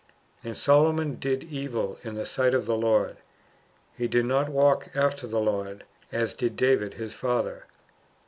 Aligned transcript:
And 0.43 0.57
Solomon 0.57 1.19
did 1.19 1.43
evil 1.43 1.99
in 2.03 2.15
the 2.15 2.25
sight 2.25 2.55
of 2.55 2.65
the 2.65 2.75
Lord: 2.75 3.17
he 3.95 4.07
did 4.07 4.25
not 4.25 4.49
walk 4.49 4.89
after 4.95 5.27
the 5.27 5.39
Lord, 5.39 5.83
as 6.11 6.33
did 6.33 6.55
David 6.55 6.95
his 6.95 7.13
father. 7.13 7.65